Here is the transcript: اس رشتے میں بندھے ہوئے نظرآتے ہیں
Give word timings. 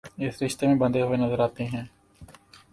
اس 0.19 0.41
رشتے 0.41 0.67
میں 0.67 0.75
بندھے 0.75 1.01
ہوئے 1.01 1.17
نظرآتے 1.17 1.65
ہیں 1.65 1.83